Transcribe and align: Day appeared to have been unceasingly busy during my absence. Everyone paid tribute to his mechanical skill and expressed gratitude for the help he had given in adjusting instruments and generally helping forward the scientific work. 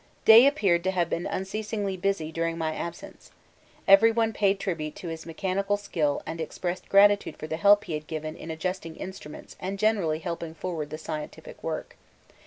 Day 0.25 0.47
appeared 0.47 0.83
to 0.85 0.89
have 0.89 1.11
been 1.11 1.27
unceasingly 1.27 1.95
busy 1.95 2.31
during 2.31 2.57
my 2.57 2.73
absence. 2.75 3.29
Everyone 3.87 4.33
paid 4.33 4.59
tribute 4.59 4.95
to 4.95 5.09
his 5.09 5.27
mechanical 5.27 5.77
skill 5.77 6.23
and 6.25 6.41
expressed 6.41 6.89
gratitude 6.89 7.37
for 7.37 7.45
the 7.45 7.55
help 7.57 7.83
he 7.83 7.93
had 7.93 8.07
given 8.07 8.35
in 8.35 8.49
adjusting 8.49 8.95
instruments 8.95 9.55
and 9.59 9.77
generally 9.77 10.17
helping 10.17 10.55
forward 10.55 10.89
the 10.89 10.97
scientific 10.97 11.61
work. 11.63 11.97